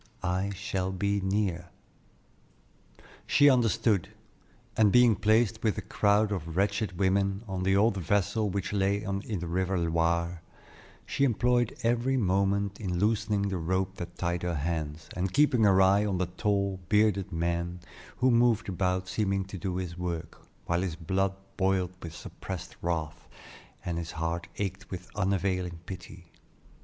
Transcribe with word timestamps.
I 0.23 0.49
shall 0.55 0.91
be 0.91 1.21
near." 1.21 1.67
She 3.27 3.51
understood, 3.51 4.09
and 4.75 4.91
being 4.91 5.15
placed 5.15 5.61
with 5.61 5.77
a 5.77 5.83
crowd 5.83 6.31
of 6.31 6.57
wretched 6.57 6.97
women 6.97 7.43
on 7.47 7.61
the 7.61 7.75
old 7.75 7.97
vessel 7.97 8.49
which 8.49 8.73
lay 8.73 9.03
in 9.03 9.19
the 9.19 9.45
river 9.45 9.77
Loire, 9.77 10.41
she 11.05 11.23
employed 11.23 11.77
every 11.83 12.17
moment 12.17 12.79
in 12.79 12.97
loosening 12.97 13.43
the 13.49 13.59
rope 13.59 13.97
that 13.97 14.17
tied 14.17 14.41
her 14.41 14.55
hands, 14.55 15.07
and 15.15 15.33
keeping 15.35 15.65
her 15.65 15.79
eye 15.83 16.03
on 16.03 16.17
the 16.17 16.25
tall, 16.25 16.79
bearded 16.89 17.31
man 17.31 17.79
who 18.17 18.31
moved 18.31 18.69
about 18.69 19.07
seeming 19.07 19.45
to 19.45 19.57
do 19.59 19.75
his 19.75 19.99
work, 19.99 20.47
while 20.65 20.81
his 20.81 20.95
blood 20.95 21.35
boiled 21.57 21.93
with 22.01 22.15
suppressed 22.15 22.75
wrath, 22.81 23.27
and 23.85 23.99
his 23.99 24.13
heart 24.13 24.47
ached 24.57 24.89
with 24.89 25.11
unavailing 25.15 25.77
pity. 25.85 26.25